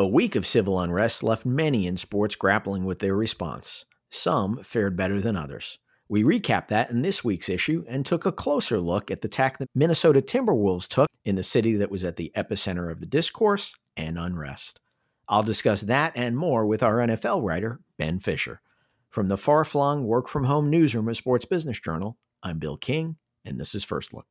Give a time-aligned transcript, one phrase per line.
[0.00, 3.84] A week of civil unrest left many in sports grappling with their response.
[4.08, 5.78] Some fared better than others.
[6.08, 9.58] We recapped that in this week's issue and took a closer look at the tack
[9.58, 13.76] that Minnesota Timberwolves took in the city that was at the epicenter of the discourse
[13.94, 14.80] and unrest.
[15.28, 18.62] I'll discuss that and more with our NFL writer, Ben Fisher.
[19.10, 23.16] From the far flung work from home newsroom of Sports Business Journal, I'm Bill King,
[23.44, 24.24] and this is First Look.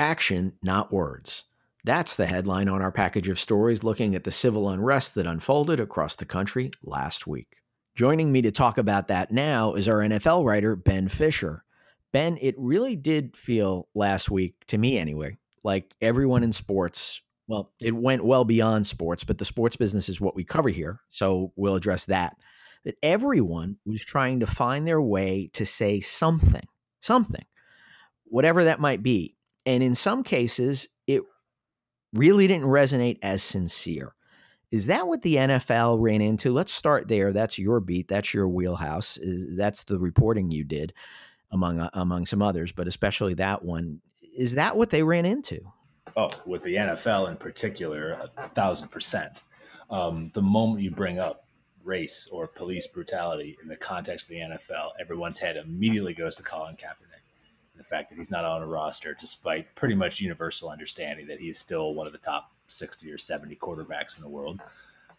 [0.00, 1.44] Action, not words.
[1.84, 5.78] That's the headline on our package of stories looking at the civil unrest that unfolded
[5.78, 7.56] across the country last week.
[7.94, 11.64] Joining me to talk about that now is our NFL writer, Ben Fisher.
[12.12, 17.70] Ben, it really did feel last week, to me anyway, like everyone in sports, well,
[17.78, 21.00] it went well beyond sports, but the sports business is what we cover here.
[21.10, 22.38] So we'll address that.
[22.86, 26.66] That everyone was trying to find their way to say something,
[27.00, 27.44] something,
[28.24, 29.36] whatever that might be.
[29.66, 31.22] And in some cases, it
[32.12, 34.14] really didn't resonate as sincere.
[34.70, 36.52] Is that what the NFL ran into?
[36.52, 37.32] Let's start there.
[37.32, 38.08] That's your beat.
[38.08, 39.18] That's your wheelhouse.
[39.56, 40.92] That's the reporting you did,
[41.50, 44.00] among uh, among some others, but especially that one.
[44.36, 45.60] Is that what they ran into?
[46.16, 49.42] Oh, with the NFL in particular, a thousand percent.
[49.90, 51.44] Um, the moment you bring up
[51.82, 56.44] race or police brutality in the context of the NFL, everyone's head immediately goes to
[56.44, 57.09] Colin Kaepernick
[57.80, 61.48] the fact that he's not on a roster, despite pretty much universal understanding that he
[61.48, 64.60] is still one of the top 60 or 70 quarterbacks in the world.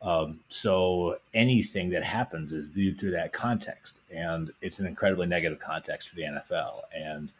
[0.04, 5.58] Um, so anything that happens is viewed through that context, and it's an incredibly negative
[5.58, 6.82] context for the NFL.
[6.96, 7.32] And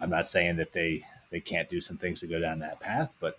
[0.00, 3.12] I'm not saying that they they can't do some things to go down that path,
[3.20, 3.38] but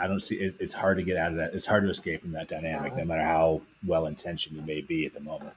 [0.00, 1.54] I don't see it, it's hard to get out of that.
[1.54, 5.04] It's hard to escape from that dynamic, no matter how well intentioned you may be
[5.04, 5.54] at the moment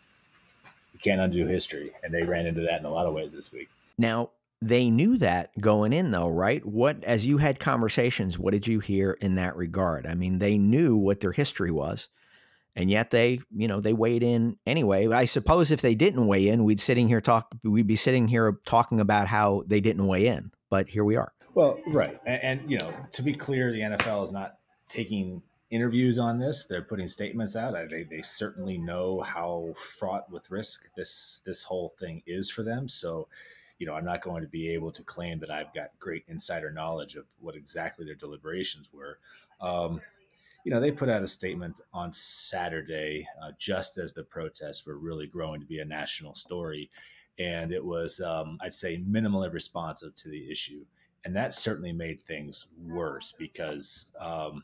[0.96, 1.92] you can't undo history.
[2.04, 3.68] And they ran into that in a lot of ways this week.
[3.98, 6.66] Now, they knew that going in though, right?
[6.66, 10.08] What as you had conversations, what did you hear in that regard?
[10.08, 12.08] I mean, they knew what their history was.
[12.78, 15.08] And yet they, you know, they weighed in anyway.
[15.08, 18.60] I suppose if they didn't weigh in, we'd sitting here talk we'd be sitting here
[18.66, 20.52] talking about how they didn't weigh in.
[20.70, 21.32] But here we are.
[21.54, 22.20] Well, right.
[22.26, 24.58] And, and you know, to be clear, the NFL is not
[24.90, 26.66] taking interviews on this.
[26.66, 27.76] They're putting statements out.
[27.90, 32.90] They, they certainly know how fraught with risk this this whole thing is for them.
[32.90, 33.28] So,
[33.78, 36.72] you know, I'm not going to be able to claim that I've got great insider
[36.72, 39.20] knowledge of what exactly their deliberations were.
[39.62, 40.02] Um,
[40.64, 44.98] you know, they put out a statement on Saturday, uh, just as the protests were
[44.98, 46.90] really growing to be a national story,
[47.38, 50.86] and it was, um, I'd say, minimally responsive to the issue,
[51.24, 54.08] and that certainly made things worse because.
[54.20, 54.64] Um,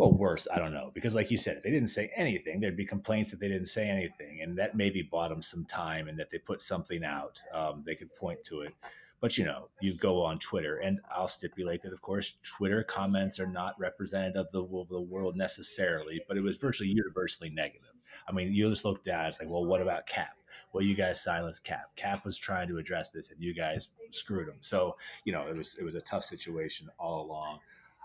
[0.00, 2.76] well worse i don't know because like you said if they didn't say anything there'd
[2.76, 6.18] be complaints that they didn't say anything and that maybe bought them some time and
[6.18, 8.72] that they put something out um, they could point to it.
[9.20, 13.38] But you know you go on twitter and i'll stipulate that of course twitter comments
[13.38, 17.92] are not representative of the, of the world necessarily but it was virtually universally negative.
[18.26, 20.38] I mean you just looked at it, it's like well what about cap?
[20.72, 21.94] Well you guys silenced cap.
[21.96, 24.96] Cap was trying to address this and you guys screwed him so
[25.26, 27.58] you know it was it was a tough situation all along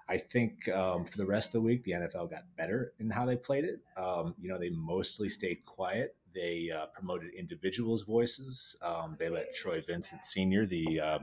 [0.07, 3.25] I think um, for the rest of the week, the NFL got better in how
[3.25, 3.79] they played it.
[3.97, 6.15] Um, you know, they mostly stayed quiet.
[6.33, 8.75] They uh, promoted individuals' voices.
[8.81, 11.19] Um, they let Troy Vincent Sr., the uh,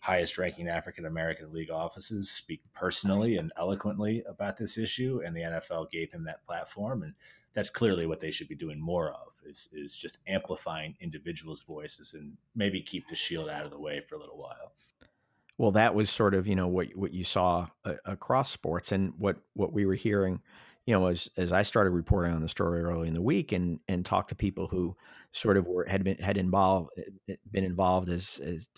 [0.00, 5.22] highest ranking African American league offices, speak personally and eloquently about this issue.
[5.24, 7.02] And the NFL gave him that platform.
[7.02, 7.14] And
[7.54, 12.14] that's clearly what they should be doing more of is, is just amplifying individuals' voices
[12.14, 14.72] and maybe keep the shield out of the way for a little while.
[15.58, 19.12] Well, that was sort of you know what what you saw uh, across sports, and
[19.18, 20.40] what what we were hearing,
[20.86, 23.80] you know, as as I started reporting on the story early in the week, and
[23.88, 24.96] and talked to people who
[25.32, 28.68] sort of were had been had involved eh, eh, been involved as as,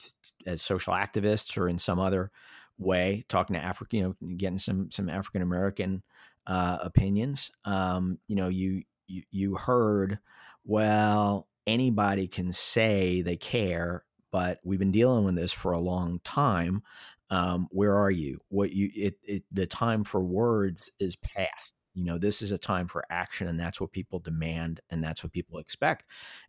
[0.46, 2.30] as social activists or in some other
[2.78, 6.02] way, talking to African, you know, getting some some African American
[6.46, 7.50] uh, opinions.
[7.64, 10.18] Um, you know, you you you heard,
[10.64, 14.04] well, anybody can say they care
[14.34, 16.82] but we've been dealing with this for a long time.
[17.30, 18.40] Um, where are you?
[18.48, 22.58] What you it, it the time for words is past you know this is a
[22.58, 26.04] time for action and that's what people demand and that's what people expect.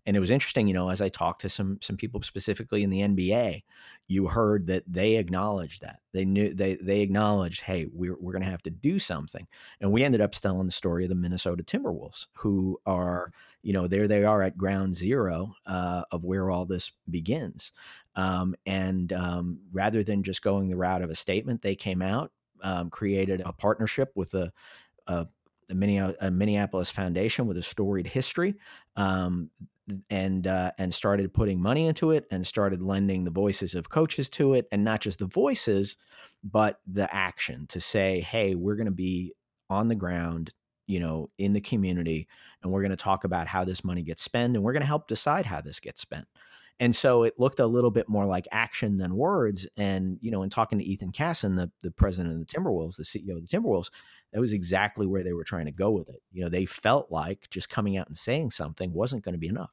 [0.06, 2.90] And it was interesting you know as i talked to some some people specifically in
[2.90, 3.64] the nba
[4.08, 6.00] you heard that they acknowledged that.
[6.14, 9.48] They knew they they acknowledged hey we're, we're going to have to do something.
[9.82, 13.32] And we ended up telling the story of the minnesota timberwolves who are
[13.64, 17.72] you know there they are at ground zero uh, of where all this begins.
[18.16, 22.32] Um, and um, rather than just going the route of a statement they came out
[22.62, 24.52] um, created a partnership with a
[25.08, 25.28] a,
[25.70, 28.56] a, Minneapolis Foundation with a storied history.
[28.96, 29.50] Um,
[30.10, 34.30] and uh, and started putting money into it and started lending the voices of coaches
[34.30, 35.98] to it and not just the voices
[36.44, 39.34] but the action to say hey we're going to be
[39.70, 40.52] on the ground
[40.88, 42.28] you know in the community
[42.64, 44.88] and we're going to talk about how this money gets spent and we're going to
[44.88, 46.28] help decide how this gets spent
[46.80, 50.44] and so it looked a little bit more like action than words and you know
[50.44, 53.58] in talking to ethan casson the, the president of the timberwolves the ceo of the
[53.58, 53.90] timberwolves
[54.36, 56.22] that was exactly where they were trying to go with it.
[56.34, 59.48] You know they felt like just coming out and saying something wasn't going to be
[59.48, 59.72] enough.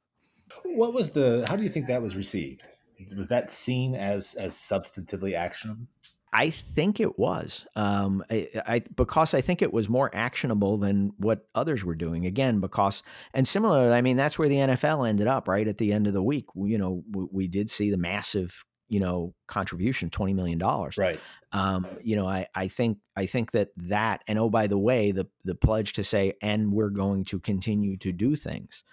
[0.65, 2.69] What was the how do you think that was received?
[3.17, 5.89] Was that seen as as substantively actionable
[6.33, 11.13] I think it was, um, I, I, because I think it was more actionable than
[11.19, 12.25] what others were doing.
[12.25, 13.03] Again, because
[13.35, 15.47] and similarly, I mean that's where the NFL ended up.
[15.47, 18.65] Right at the end of the week, you know, we, we did see the massive,
[18.89, 20.97] you know, contribution, twenty million dollars.
[20.97, 21.21] Right.
[21.53, 25.13] Um, you know, I, I think I think that that and oh by the way,
[25.13, 28.85] the the pledge to say and we're going to continue to do things.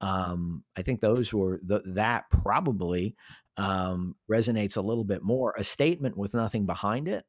[0.00, 3.16] Um, I think those were the, that probably
[3.56, 5.54] um, resonates a little bit more.
[5.56, 7.24] A statement with nothing behind it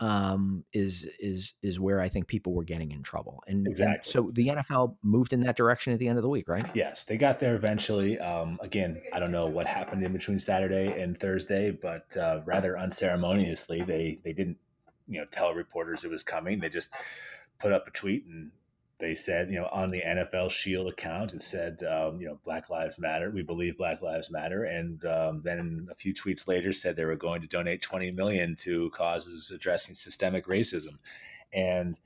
[0.00, 3.42] um, is is is where I think people were getting in trouble.
[3.46, 3.94] And, exactly.
[3.94, 6.66] and, so the NFL moved in that direction at the end of the week, right?
[6.74, 8.18] Yes, they got there eventually.
[8.18, 12.78] Um, again, I don't know what happened in between Saturday and Thursday, but uh, rather
[12.78, 14.58] unceremoniously, they they didn't
[15.08, 16.60] you know tell reporters it was coming.
[16.60, 16.92] They just
[17.58, 18.52] put up a tweet and
[18.98, 22.68] they said, you know, on the NFL Shield account, it said, um, you know, Black
[22.68, 23.30] Lives Matter.
[23.30, 24.64] We believe Black Lives Matter.
[24.64, 28.56] And um, then a few tweets later said they were going to donate 20 million
[28.56, 30.98] to causes addressing systemic racism.
[31.52, 31.96] And,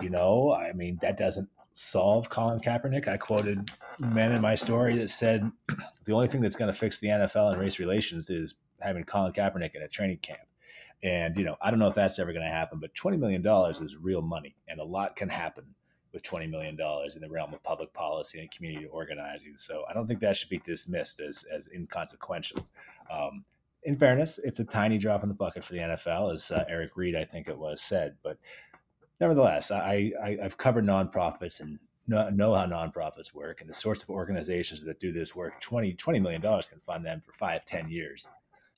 [0.00, 3.06] you know, I mean, that doesn't solve Colin Kaepernick.
[3.06, 5.48] I quoted men in my story that said
[6.04, 9.32] the only thing that's going to fix the NFL and race relations is having Colin
[9.32, 10.40] Kaepernick in a training camp.
[11.04, 13.46] And, you know, I don't know if that's ever going to happen, but $20 million
[13.80, 15.66] is real money and a lot can happen
[16.12, 19.56] with $20 million in the realm of public policy and community organizing.
[19.56, 22.66] So I don't think that should be dismissed as, as inconsequential.
[23.10, 23.44] Um,
[23.84, 26.96] in fairness, it's a tiny drop in the bucket for the NFL, as uh, Eric
[26.96, 28.14] Reid, I think it was, said.
[28.22, 28.38] But
[29.20, 34.02] nevertheless, I, I, have covered nonprofits and know, know how nonprofits work and the sorts
[34.02, 35.60] of organizations that do this work.
[35.60, 38.28] 20, $20 million can fund them for five, 10 years.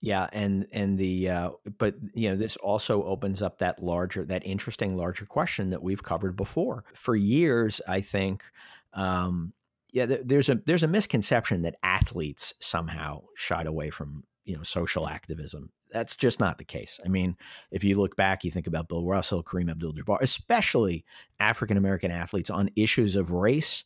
[0.00, 4.44] Yeah, and and the uh, but you know this also opens up that larger that
[4.44, 7.80] interesting larger question that we've covered before for years.
[7.88, 8.44] I think,
[8.92, 9.54] um,
[9.92, 15.08] yeah, there's a there's a misconception that athletes somehow shied away from you know social
[15.08, 15.70] activism.
[15.90, 17.00] That's just not the case.
[17.04, 17.36] I mean,
[17.70, 21.04] if you look back, you think about Bill Russell, Kareem Abdul-Jabbar, especially
[21.38, 23.84] African American athletes on issues of race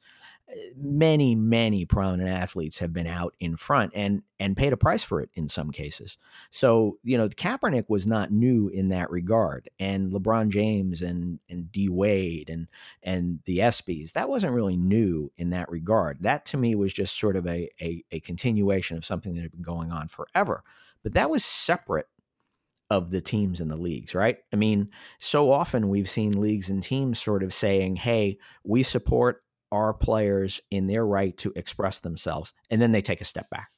[0.77, 5.21] many many prominent athletes have been out in front and and paid a price for
[5.21, 6.17] it in some cases.
[6.50, 11.71] So you know Kaepernick was not new in that regard and LeBron James and and
[11.71, 12.69] D Wade and
[13.03, 16.19] and the ESPYs that wasn't really new in that regard.
[16.21, 19.53] That to me was just sort of a, a, a continuation of something that had
[19.53, 20.62] been going on forever.
[21.03, 22.06] But that was separate
[22.91, 24.39] of the teams and the leagues, right?
[24.53, 29.43] I mean, so often we've seen leagues and teams sort of saying, hey, we support
[29.73, 33.70] our players in their right to express themselves, and then they take a step back.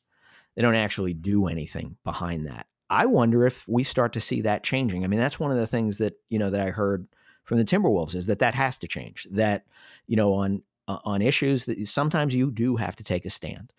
[0.56, 2.66] They don't actually do anything behind that.
[2.88, 5.04] I wonder if we start to see that changing.
[5.04, 7.06] I mean, that's one of the things that you know that I heard
[7.44, 9.26] from the Timberwolves is that that has to change.
[9.30, 9.64] That
[10.06, 13.72] you know on uh, on issues that sometimes you do have to take a stand,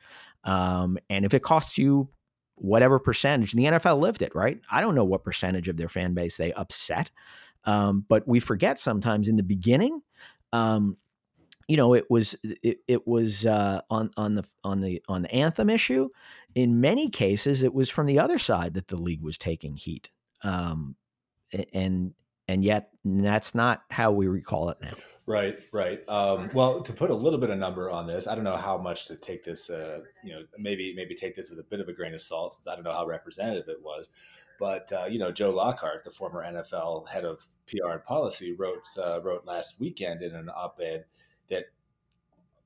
[0.43, 2.09] um, and if it costs you
[2.55, 4.59] whatever percentage, the NFL lived it, right?
[4.69, 7.09] I don't know what percentage of their fan base they upset,
[7.65, 10.01] um, but we forget sometimes in the beginning.
[10.53, 10.97] Um,
[11.71, 15.33] you know, it was it, it was uh, on on the on the on the
[15.33, 16.09] anthem issue.
[16.53, 20.09] In many cases, it was from the other side that the league was taking heat,
[20.43, 20.97] um,
[21.73, 22.13] and
[22.49, 24.91] and yet that's not how we recall it now.
[25.25, 26.01] Right, right.
[26.09, 28.77] Um, well, to put a little bit of number on this, I don't know how
[28.77, 29.69] much to take this.
[29.69, 32.55] Uh, you know, maybe maybe take this with a bit of a grain of salt,
[32.55, 34.09] since I don't know how representative it was.
[34.59, 38.89] But uh, you know, Joe Lockhart, the former NFL head of PR and policy, wrote
[39.01, 41.05] uh, wrote last weekend in an op-ed
[41.51, 41.65] that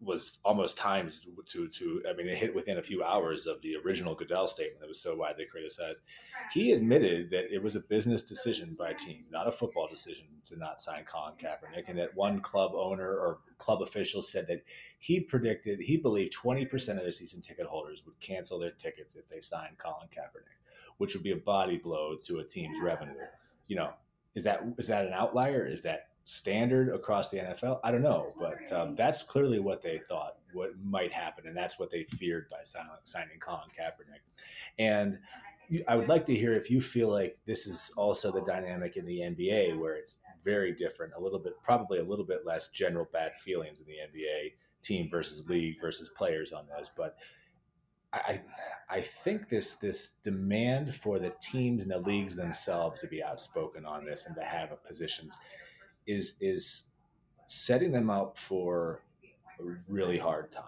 [0.01, 1.13] was almost timed
[1.46, 4.80] to, to, I mean, it hit within a few hours of the original Goodell statement
[4.80, 6.01] that was so widely criticized.
[6.51, 10.25] He admitted that it was a business decision by a team, not a football decision
[10.46, 11.86] to not sign Colin Kaepernick.
[11.88, 14.63] And that one club owner or club official said that
[15.00, 19.27] he predicted, he believed 20% of their season ticket holders would cancel their tickets if
[19.27, 20.60] they signed Colin Kaepernick,
[20.98, 23.13] which would be a body blow to a team's revenue.
[23.68, 23.94] You know,
[24.36, 25.65] is that is that an outlier?
[25.65, 27.79] Is that standard across the NFL?
[27.84, 31.79] I don't know, but um, that's clearly what they thought what might happen, and that's
[31.79, 32.58] what they feared by
[33.03, 34.22] signing Colin Kaepernick.
[34.79, 35.20] And
[35.88, 39.05] I would like to hear if you feel like this is also the dynamic in
[39.05, 43.08] the NBA, where it's very different, a little bit, probably a little bit less general
[43.12, 47.17] bad feelings in the NBA team versus league versus players on this, but
[48.13, 48.41] I
[48.89, 53.86] I think this this demand for the teams and the leagues themselves to be outspoken
[53.86, 55.38] on this and to have positions
[56.07, 56.89] is is
[57.47, 59.01] setting them up for
[59.59, 60.63] a really hard time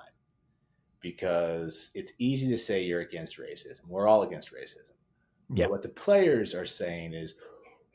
[1.01, 3.82] because it's easy to say you're against racism.
[3.88, 4.91] We're all against racism.
[5.53, 5.65] Yeah.
[5.65, 7.36] But what the players are saying is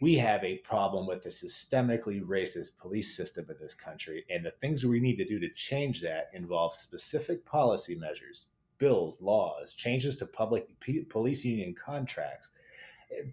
[0.01, 4.25] we have a problem with a systemically racist police system in this country.
[4.31, 8.47] And the things we need to do to change that involve specific policy measures,
[8.79, 10.69] bills, laws, changes to public
[11.09, 12.51] police union contracts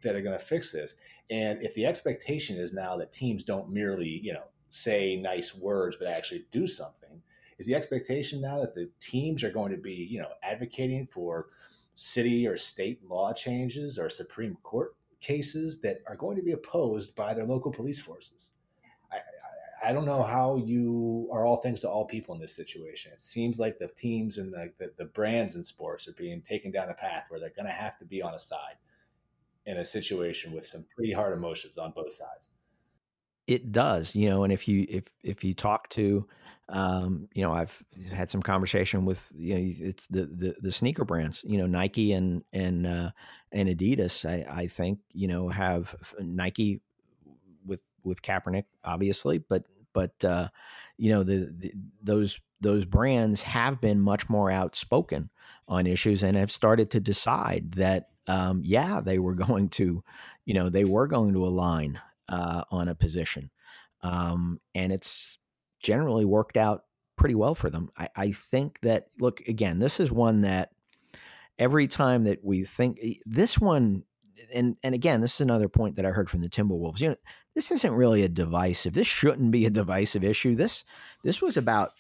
[0.01, 0.95] that are going to fix this.
[1.29, 5.97] And if the expectation is now that teams don't merely, you know, say nice words,
[5.97, 7.21] but actually do something,
[7.57, 11.47] is the expectation now that the teams are going to be, you know, advocating for
[11.93, 17.15] city or state law changes or Supreme Court cases that are going to be opposed
[17.15, 18.53] by their local police forces?
[19.81, 23.13] I, don't know how you are all things to all people in this situation.
[23.13, 26.69] It seems like the teams and the, the, the brands in sports are being taken
[26.69, 28.75] down a path where they're going to have to be on a side
[29.65, 32.49] in a situation with some pretty hard emotions on both sides.
[33.47, 36.27] It does, you know, and if you if if you talk to
[36.69, 41.03] um, you know, I've had some conversation with you know it's the the, the sneaker
[41.03, 43.11] brands, you know, Nike and and uh,
[43.51, 44.27] and Adidas.
[44.29, 46.81] I, I think you know have Nike
[47.65, 49.63] with with Kaepernick, obviously, but
[49.93, 50.49] but uh,
[50.97, 51.73] you know the, the
[52.03, 55.29] those those brands have been much more outspoken
[55.67, 60.03] on issues and have started to decide that um, yeah they were going to
[60.45, 63.49] you know they were going to align uh, on a position
[64.01, 65.37] um, and it's
[65.81, 66.83] generally worked out
[67.19, 67.89] pretty well for them.
[67.97, 70.71] I, I think that look again, this is one that
[71.57, 74.03] every time that we think eh, this one
[74.53, 77.01] and and again, this is another point that I heard from the Timberwolves.
[77.01, 77.15] You know,
[77.55, 78.93] this isn't really a divisive.
[78.93, 80.55] This shouldn't be a divisive issue.
[80.55, 80.85] This
[81.23, 81.91] this was about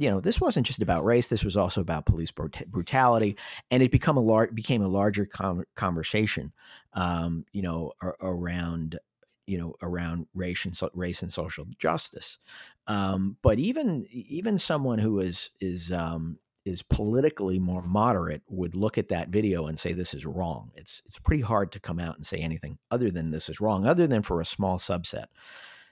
[0.00, 1.28] you know this wasn't just about race.
[1.28, 3.36] This was also about police brutality,
[3.70, 6.54] and it become a large became a larger com- conversation.
[6.94, 8.98] Um, you know, ar- around
[9.46, 12.38] you know around race and so, race and social justice.
[12.86, 18.96] Um, but even even someone who is is um, is politically more moderate would look
[18.96, 20.70] at that video and say this is wrong.
[20.76, 23.84] It's it's pretty hard to come out and say anything other than this is wrong,
[23.84, 25.26] other than for a small subset.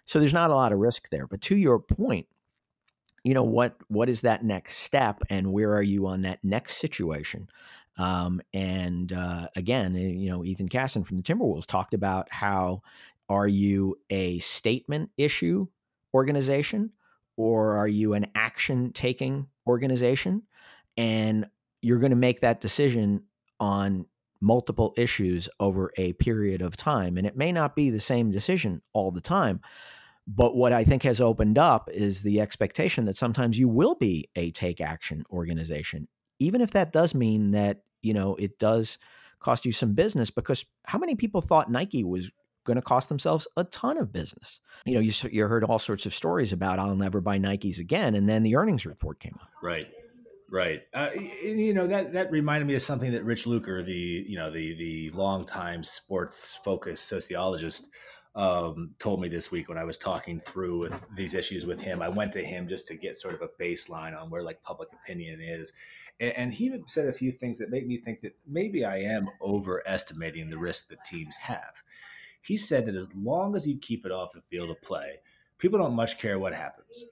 [0.07, 1.27] So there's not a lot of risk there.
[1.27, 2.27] But to your point,
[3.29, 6.79] you know what what is that next step, and where are you on that next
[6.79, 7.47] situation?
[7.99, 12.81] Um, and uh, again, eh, you know, Ethan Casson from the Timberwolves talked about how
[13.29, 15.67] are you a statement issue
[16.15, 16.93] organization
[17.37, 20.45] or are you an action taking organization?
[20.97, 21.49] And
[21.83, 23.25] you're going to make that decision
[23.61, 24.07] on
[24.41, 27.19] multiple issues over a period of time.
[27.19, 29.61] And it may not be the same decision all the time.
[30.31, 34.29] But what I think has opened up is the expectation that sometimes you will be
[34.37, 36.07] a take action organization,
[36.39, 38.99] even if that does mean that, you know, it does
[39.41, 42.31] cost you some business because how many people thought Nike was
[42.69, 44.61] going to cost themselves a ton of business.
[44.85, 48.15] You know, you, you heard all sorts of stories about I'll never buy Nikes again,
[48.15, 49.49] and then the earnings report came out.
[49.63, 49.89] Right.
[50.51, 50.83] Right.
[50.95, 51.11] Uh,
[51.45, 54.51] and, you know that that reminded me of something that Rich Luker, the you know
[54.51, 57.91] the the longtime sports focused sociologist,
[58.39, 62.01] um, told me this week when I was talking through these issues with him.
[62.01, 64.91] I went to him just to get sort of a baseline on where like public
[64.93, 65.73] opinion is,
[66.21, 69.29] and, and he said a few things that make me think that maybe I am
[69.43, 71.83] overestimating the risk that teams have.
[72.41, 75.19] He said that as long as you keep it off the field of play,
[75.59, 77.07] people don't much care what happens.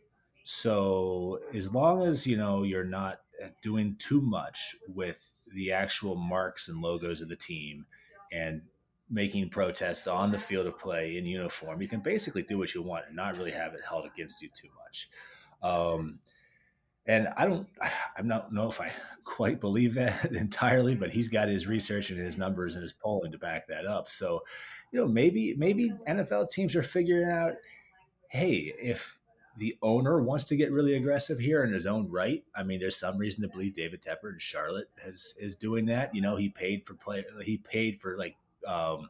[0.45, 3.23] So as long as you know you're not
[3.63, 7.85] doing too much with the actual marks and logos of the team
[8.33, 8.63] and
[9.09, 12.83] making protests on the field of play in uniform, you can basically do what you
[12.83, 15.09] want and not really have it held against you too much.
[15.63, 16.19] Um,
[17.07, 18.91] and I don't, I don't know if I
[19.25, 23.33] quite believe that entirely, but he's got his research and his numbers and his polling
[23.33, 24.09] to back that up.
[24.09, 24.43] So,
[24.93, 27.55] you know, maybe maybe NFL teams are figuring out,
[28.29, 29.19] hey, if
[29.59, 32.99] the owner wants to get really aggressive here in his own right, I mean, there's
[32.99, 36.15] some reason to believe David Tepper in Charlotte has is doing that.
[36.15, 38.37] You know, he paid for play, he paid for like.
[38.67, 39.09] Um,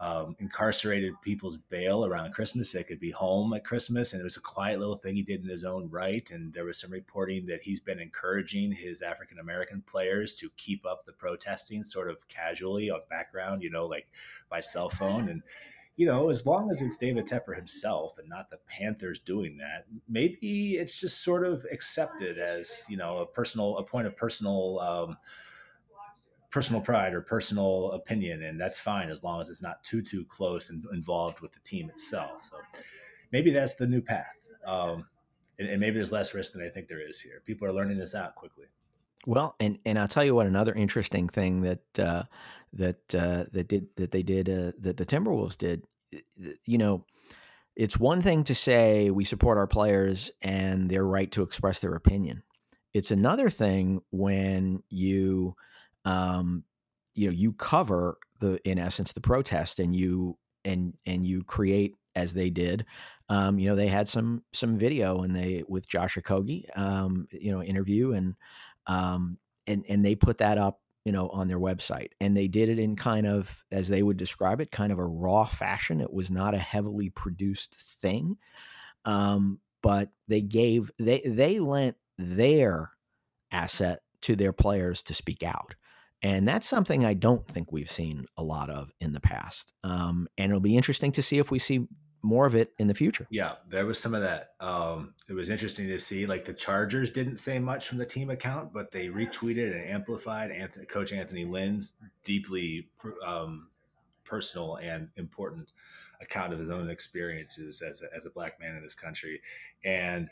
[0.00, 2.72] um, incarcerated people's bail around Christmas.
[2.72, 5.42] They could be home at Christmas, and it was a quiet little thing he did
[5.42, 6.28] in his own right.
[6.30, 10.84] And there was some reporting that he's been encouraging his African American players to keep
[10.84, 14.08] up the protesting, sort of casually on background, you know, like
[14.50, 15.28] by cell phone.
[15.28, 15.42] And
[15.96, 19.86] you know, as long as it's David Tepper himself and not the Panthers doing that,
[20.08, 24.80] maybe it's just sort of accepted as you know a personal, a point of personal.
[24.80, 25.16] Um,
[26.54, 30.24] personal pride or personal opinion, and that's fine as long as it's not too too
[30.26, 32.44] close and involved with the team itself.
[32.44, 32.58] So
[33.32, 35.04] maybe that's the new path, um,
[35.58, 37.42] and, and maybe there's less risk than I think there is here.
[37.44, 38.66] People are learning this out quickly.
[39.26, 42.22] Well, and and I'll tell you what another interesting thing that uh,
[42.74, 45.84] that uh, that did that they did uh, that the Timberwolves did.
[46.64, 47.04] You know,
[47.74, 51.96] it's one thing to say we support our players and their right to express their
[51.96, 52.44] opinion.
[52.92, 55.56] It's another thing when you
[56.04, 56.64] um,
[57.14, 61.94] you know you cover the in essence the protest and you and and you create
[62.14, 62.84] as they did.
[63.28, 67.52] Um, you know they had some some video and they with Josh Okogie um, you
[67.52, 68.34] know interview and
[68.86, 72.10] um, and and they put that up you know on their website.
[72.20, 75.06] And they did it in kind of as they would describe it kind of a
[75.06, 76.00] raw fashion.
[76.00, 78.36] It was not a heavily produced thing.
[79.04, 82.92] Um, but they gave they they lent their
[83.52, 85.74] asset to their players to speak out
[86.24, 89.74] and that's something I don't think we've seen a lot of in the past.
[89.84, 91.86] Um, and it'll be interesting to see if we see
[92.22, 93.26] more of it in the future.
[93.30, 94.54] Yeah, there was some of that.
[94.58, 96.26] Um, it was interesting to see.
[96.26, 100.50] Like the Chargers didn't say much from the team account, but they retweeted and amplified
[100.50, 102.88] Anthony, Coach Anthony Lynn's deeply
[103.22, 103.68] um,
[104.24, 105.72] personal and important
[106.22, 109.42] account of his own experiences as a, as a black man in this country.
[109.84, 110.30] And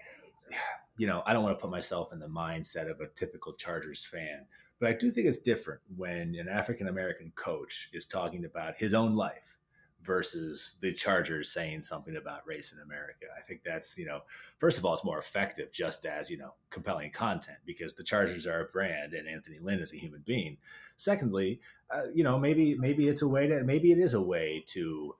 [0.96, 4.04] you know, I don't want to put myself in the mindset of a typical Chargers
[4.04, 4.46] fan,
[4.82, 8.94] but I do think it's different when an African American coach is talking about his
[8.94, 9.58] own life
[10.02, 13.26] versus the Chargers saying something about race in America.
[13.38, 14.22] I think that's, you know,
[14.58, 18.44] first of all, it's more effective just as, you know, compelling content because the Chargers
[18.44, 20.56] are a brand and Anthony Lynn is a human being.
[20.96, 24.64] Secondly, uh, you know, maybe maybe it's a way to maybe it is a way
[24.70, 25.14] to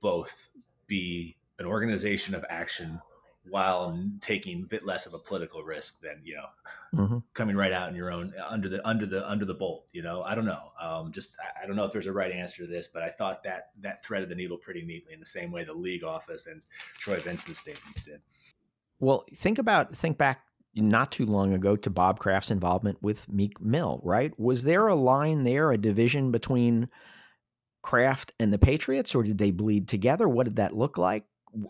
[0.00, 0.48] both
[0.86, 3.00] be an organization of action
[3.50, 6.46] while taking a bit less of a political risk than you know
[7.02, 7.18] mm-hmm.
[7.34, 10.22] coming right out in your own under the under the under the bolt you know?
[10.22, 10.72] I don't know.
[10.80, 13.08] Um, just I, I, don't know if there's a right answer to this but i
[13.08, 16.46] thought that that threaded the needle pretty neatly in the same way the league office
[16.46, 16.62] and
[16.98, 18.20] troy vincent's statements did.
[19.00, 20.42] Well think about think back
[20.74, 24.38] not too long ago to bob kraft's involvement with meek mill right?
[24.38, 26.88] Was there a line there a division between
[27.82, 30.28] kraft and the patriots or did they bleed together?
[30.28, 31.24] What did that look like?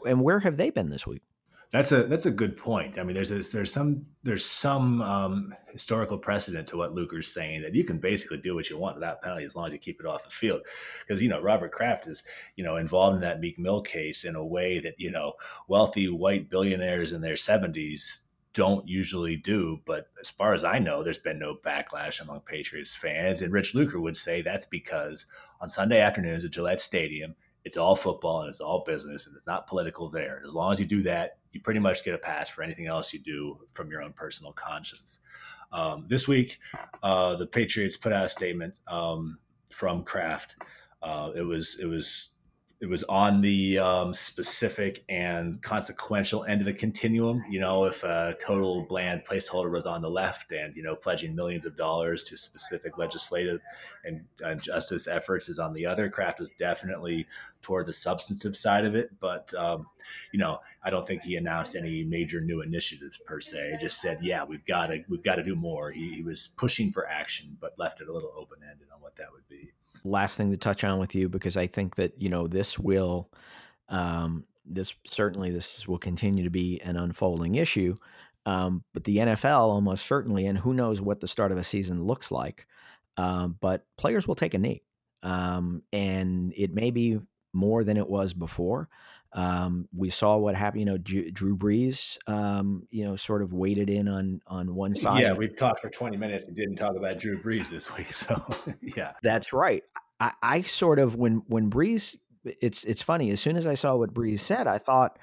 [0.05, 1.23] And where have they been this week
[1.71, 2.99] that's a that's a good point.
[2.99, 7.61] I mean, there's a, there's some there's some um, historical precedent to what Luker's saying
[7.63, 10.01] that you can basically do what you want without penalty as long as you keep
[10.01, 10.63] it off the field.
[11.01, 12.23] Because you know Robert Kraft is
[12.57, 15.35] you know involved in that Meek Mill case in a way that you know
[15.69, 18.21] wealthy white billionaires in their 70s
[18.55, 19.79] don't usually do.
[19.85, 23.43] But as far as I know, there's been no backlash among Patriots fans.
[23.43, 25.27] And Rich Luker would say that's because
[25.61, 27.35] on Sunday afternoons at Gillette Stadium,
[27.69, 30.41] it's all football and it's all business and it's not political there.
[30.43, 33.13] As long as you do that, you pretty much get a pass for anything else
[33.13, 35.21] you do from your own personal conscience.
[35.71, 36.59] Um, this week,
[37.03, 40.57] uh, the Patriots put out a statement um, from Kraft.
[41.03, 42.31] Uh, it was it was
[42.81, 47.43] it was on the um, specific and consequential end of the continuum.
[47.51, 51.35] You know, if a total bland placeholder was on the left and, you know, pledging
[51.35, 53.61] millions of dollars to specific legislative
[54.05, 56.09] and, and justice efforts is on the other.
[56.09, 57.27] Kraft was definitely
[57.63, 59.11] toward the substantive side of it.
[59.19, 59.87] But, um,
[60.33, 63.73] you know, I don't think he announced any major new initiatives per se.
[63.73, 65.91] He just said, yeah, we've got to, we've got to do more.
[65.91, 69.17] He, he was pushing for action, but left it a little open ended on what
[69.17, 69.73] that would be
[70.05, 73.31] last thing to touch on with you because I think that you know this will
[73.89, 77.97] um, this certainly this will continue to be an unfolding issue.
[78.47, 82.05] Um, but the NFL almost certainly, and who knows what the start of a season
[82.05, 82.67] looks like.
[83.17, 84.83] Um, but players will take a knee,
[85.23, 87.21] um, and it may be
[87.53, 88.89] more than it was before.
[89.33, 90.81] Um, we saw what happened.
[90.81, 95.21] You know, Drew Brees, um, you know, sort of weighted in on on one side.
[95.21, 98.09] Yeah, we've talked for twenty minutes and didn't talk about Drew Brees this week.
[98.19, 98.43] So,
[98.83, 99.85] yeah, that's right.
[100.19, 103.31] I, I sort of when when Brees, it's it's funny.
[103.31, 105.19] As soon as I saw what Brees said, I thought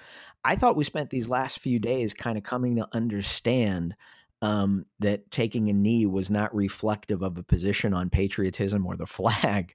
[0.46, 3.96] I thought we spent these last few days kind of coming to understand
[4.41, 9.06] um, that taking a knee was not reflective of a position on patriotism or the
[9.08, 9.74] flag.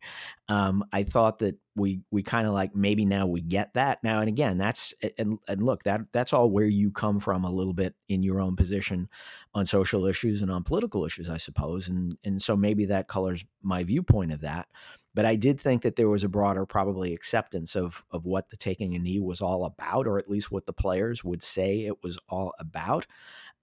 [0.48, 4.20] Um, I thought that we we kind of like maybe now we get that now
[4.20, 4.58] and again.
[4.58, 8.22] That's and, and look that that's all where you come from a little bit in
[8.22, 9.08] your own position
[9.54, 11.88] on social issues and on political issues, I suppose.
[11.88, 14.68] And and so maybe that colors my viewpoint of that.
[15.12, 18.56] But I did think that there was a broader probably acceptance of of what the
[18.56, 22.02] taking a knee was all about, or at least what the players would say it
[22.02, 23.06] was all about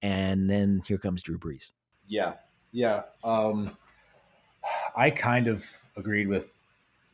[0.02, 1.72] and then here comes Drew Brees.
[2.08, 2.34] Yeah,
[2.72, 3.04] yeah.
[3.24, 3.78] Um,
[4.96, 6.54] I kind of agreed with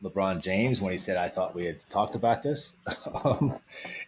[0.02, 2.74] LeBron James when he said, "I thought we had talked about this,"
[3.24, 3.58] um,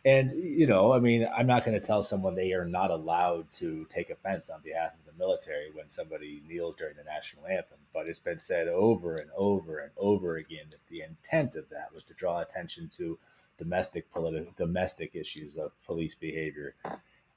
[0.05, 3.51] and you know, I mean, I'm not going to tell someone they are not allowed
[3.53, 7.79] to take offense on behalf of the military when somebody kneels during the national anthem.
[7.95, 11.95] But it's been said over and over and over again that the intent of that
[11.95, 13.19] was to draw attention to
[13.57, 16.75] domestic political domestic issues of police behavior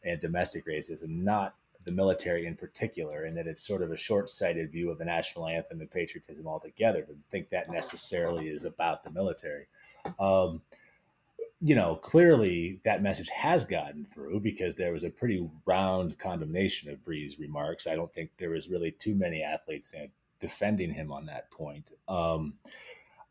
[0.04, 4.30] and domestic racism, not the military in particular, and that it's sort of a short
[4.30, 9.04] sighted view of the national anthem and patriotism altogether to think that necessarily is about
[9.04, 9.68] the military.
[10.20, 10.62] Um,
[11.62, 16.90] you know, clearly that message has gotten through because there was a pretty round condemnation
[16.90, 17.86] of Brees' remarks.
[17.86, 19.94] I don't think there was really too many athletes
[20.40, 21.92] defending him on that point.
[22.08, 22.54] Um,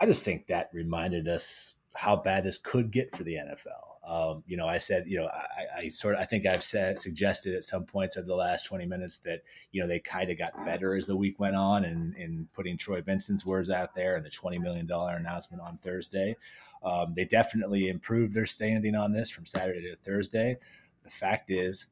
[0.01, 3.98] I just think that reminded us how bad this could get for the NFL.
[4.09, 6.99] Um, you know, I said, you know, I, I, sort of, I think I've said,
[6.99, 10.39] suggested at some points of the last 20 minutes that, you know, they kind of
[10.39, 14.17] got better as the week went on and, and putting Troy Vincent's words out there
[14.17, 16.35] and the $20 million announcement on Thursday.
[16.83, 20.57] Um, they definitely improved their standing on this from Saturday to Thursday.
[21.05, 21.89] The fact is,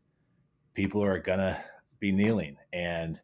[0.73, 1.59] people are going to
[1.99, 2.57] be kneeling.
[2.73, 3.21] And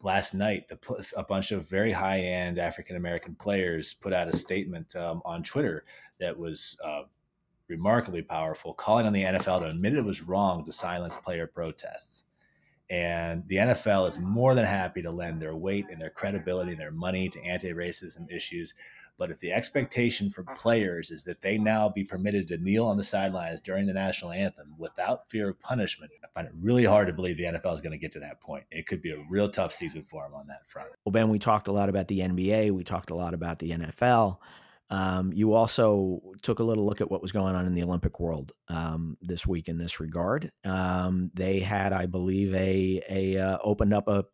[0.00, 4.36] last night, the, a bunch of very high end African American players put out a
[4.36, 5.84] statement um, on Twitter
[6.20, 7.02] that was uh,
[7.72, 12.24] remarkably powerful, calling on the NFL to admit it was wrong to silence player protests.
[12.90, 16.80] And the NFL is more than happy to lend their weight and their credibility and
[16.80, 18.74] their money to anti racism issues.
[19.16, 22.98] But if the expectation for players is that they now be permitted to kneel on
[22.98, 27.06] the sidelines during the national anthem without fear of punishment, I find it really hard
[27.06, 28.64] to believe the NFL is going to get to that point.
[28.70, 30.88] It could be a real tough season for them on that front.
[31.04, 33.70] Well, Ben, we talked a lot about the NBA, we talked a lot about the
[33.70, 34.38] NFL.
[34.92, 38.20] Um, you also took a little look at what was going on in the Olympic
[38.20, 40.50] world um, this week in this regard.
[40.64, 44.24] Um, they had, I believe, a a uh, opened up a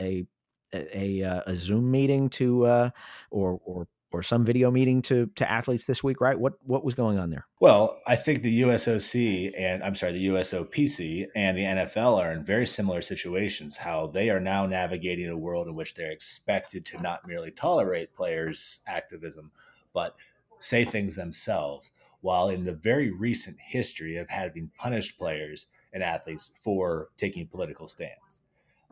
[0.00, 0.26] a
[0.72, 2.90] a, a, uh, a Zoom meeting to uh,
[3.30, 6.38] or or or some video meeting to to athletes this week, right?
[6.38, 7.46] What what was going on there?
[7.60, 12.42] Well, I think the USOC and I'm sorry, the USOPC and the NFL are in
[12.42, 13.76] very similar situations.
[13.76, 18.14] How they are now navigating a world in which they're expected to not merely tolerate
[18.14, 19.52] players' activism
[19.96, 20.14] but
[20.58, 21.92] say things themselves.
[22.20, 27.88] While in the very recent history of having punished players and athletes for taking political
[27.88, 28.42] stands.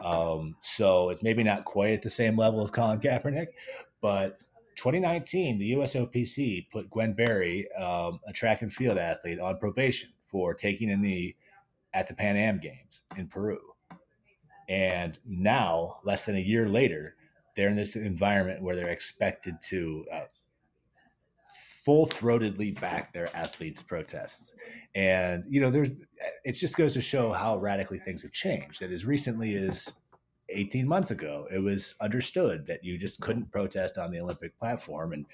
[0.02, 3.48] Um, so it's maybe not quite at the same level as Colin Kaepernick,
[4.00, 4.38] but
[4.76, 10.54] 2019, the USOPC put Gwen Berry, um, a track and field athlete, on probation for
[10.54, 11.36] taking a knee
[11.92, 13.60] at the Pan Am Games in Peru.
[14.68, 17.16] And now, less than a year later,
[17.54, 20.20] they're in this environment where they're expected to uh,
[21.84, 24.54] full throatedly back their athletes' protests.
[24.94, 25.92] And, you know, there's,
[26.44, 28.80] it just goes to show how radically things have changed.
[28.80, 29.92] That as recently as
[30.48, 35.12] 18 months ago, it was understood that you just couldn't protest on the Olympic platform.
[35.12, 35.26] And,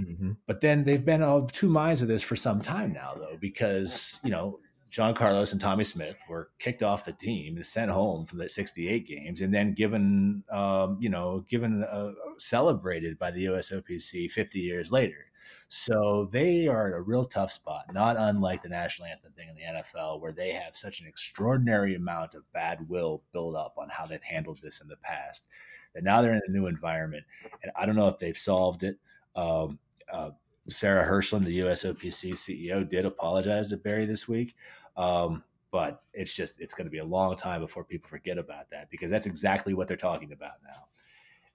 [0.00, 0.32] mm-hmm.
[0.46, 4.20] but then they've been of two minds of this for some time now, though, because,
[4.24, 4.58] you know,
[4.94, 8.48] John Carlos and Tommie Smith were kicked off the team and sent home from the
[8.48, 14.60] 68 games and then given, um, you know, given, uh, celebrated by the USOPC 50
[14.60, 15.26] years later.
[15.68, 19.56] So they are in a real tough spot, not unlike the national anthem thing in
[19.56, 23.88] the NFL, where they have such an extraordinary amount of bad will build up on
[23.88, 25.48] how they've handled this in the past.
[25.96, 27.24] That now they're in a new environment,
[27.64, 28.96] and I don't know if they've solved it.
[29.34, 29.80] Um,
[30.12, 30.30] uh,
[30.68, 34.54] Sarah Hirshland, the USOPC CEO, did apologize to Berry this week.
[34.96, 38.70] Um, but it's just it's going to be a long time before people forget about
[38.70, 40.84] that because that's exactly what they're talking about now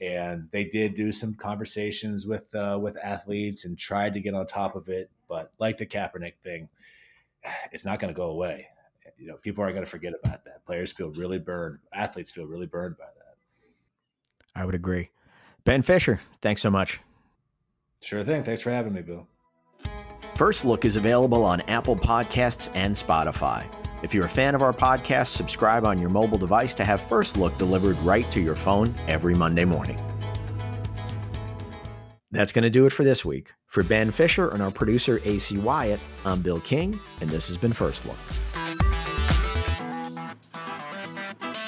[0.02, 4.46] and they did do some conversations with uh, with athletes and tried to get on
[4.46, 5.10] top of it.
[5.28, 6.70] But like the Kaepernick thing,
[7.72, 8.68] it's not going to go away.
[9.18, 10.66] You know, people aren't going to forget about that.
[10.66, 11.80] Players feel really burned.
[11.94, 13.36] Athletes feel really burned by that.
[14.56, 15.10] I would agree.
[15.66, 17.02] Ben Fisher, thanks so much.
[18.02, 18.44] Sure thing.
[18.44, 19.28] Thanks for having me, Bill.
[20.40, 23.66] First Look is available on Apple Podcasts and Spotify.
[24.04, 27.36] If you're a fan of our podcast, subscribe on your mobile device to have First
[27.36, 30.00] Look delivered right to your phone every Monday morning.
[32.32, 33.52] That's going to do it for this week.
[33.66, 37.74] For Ben Fisher and our producer, AC Wyatt, I'm Bill King, and this has been
[37.74, 38.16] First Look.